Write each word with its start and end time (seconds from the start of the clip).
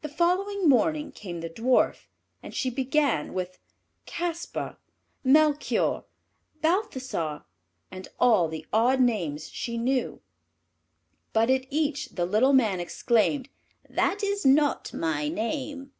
The 0.00 0.08
following 0.08 0.66
morning 0.66 1.12
came 1.12 1.42
the 1.42 1.50
Dwarf, 1.50 2.06
and 2.42 2.54
she 2.54 2.70
began 2.70 3.34
with 3.34 3.58
"Caspar," 4.06 4.78
"Melchior," 5.22 6.04
"Balthassar," 6.62 7.44
and 7.90 8.08
all 8.18 8.48
the 8.48 8.64
odd 8.72 8.98
names 8.98 9.50
she 9.50 9.76
knew; 9.76 10.22
but 11.34 11.50
at 11.50 11.66
each 11.68 12.08
the 12.14 12.24
little 12.24 12.54
Man 12.54 12.80
exclaimed, 12.80 13.50
"That 13.90 14.22
is 14.24 14.46
not 14.46 14.94
my 14.94 15.28
name." 15.28 15.92